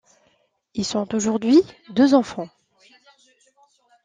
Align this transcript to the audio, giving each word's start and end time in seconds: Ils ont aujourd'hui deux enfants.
Ils 0.73 0.97
ont 0.97 1.07
aujourd'hui 1.13 1.61
deux 1.91 2.15
enfants. 2.15 2.49